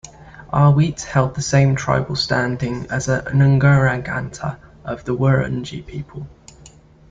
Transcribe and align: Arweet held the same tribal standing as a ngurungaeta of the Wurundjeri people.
Arweet 0.51 1.01
held 1.03 1.35
the 1.35 1.43
same 1.43 1.75
tribal 1.75 2.15
standing 2.15 2.87
as 2.89 3.07
a 3.07 3.21
ngurungaeta 3.21 4.57
of 4.83 5.03
the 5.05 5.15
Wurundjeri 5.15 5.85
people. 5.85 6.25